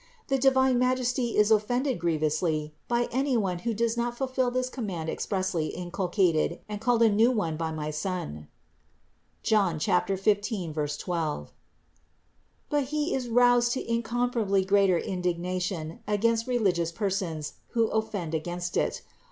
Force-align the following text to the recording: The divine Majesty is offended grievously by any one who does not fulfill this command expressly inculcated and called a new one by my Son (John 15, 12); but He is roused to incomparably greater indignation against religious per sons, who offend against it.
The 0.29 0.39
divine 0.39 0.79
Majesty 0.79 1.37
is 1.37 1.51
offended 1.51 1.99
grievously 1.99 2.73
by 2.87 3.07
any 3.11 3.37
one 3.37 3.59
who 3.59 3.71
does 3.75 3.95
not 3.95 4.17
fulfill 4.17 4.49
this 4.49 4.67
command 4.67 5.09
expressly 5.09 5.67
inculcated 5.67 6.59
and 6.67 6.81
called 6.81 7.03
a 7.03 7.09
new 7.11 7.29
one 7.29 7.55
by 7.55 7.71
my 7.71 7.91
Son 7.91 8.47
(John 9.43 9.77
15, 9.79 10.73
12); 10.73 11.53
but 12.71 12.85
He 12.85 13.13
is 13.13 13.29
roused 13.29 13.73
to 13.73 13.87
incomparably 13.87 14.65
greater 14.65 14.97
indignation 14.97 15.99
against 16.07 16.47
religious 16.47 16.91
per 16.91 17.11
sons, 17.11 17.53
who 17.73 17.85
offend 17.89 18.33
against 18.33 18.77
it. 18.77 19.03